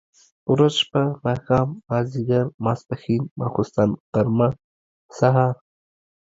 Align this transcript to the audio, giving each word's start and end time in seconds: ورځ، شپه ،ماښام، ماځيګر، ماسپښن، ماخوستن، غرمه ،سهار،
ورځ، 0.53 0.73
شپه 0.81 1.03
،ماښام، 1.25 1.69
ماځيګر، 1.89 2.45
ماسپښن، 2.63 3.21
ماخوستن، 3.39 3.89
غرمه 4.11 4.47
،سهار، 5.17 5.55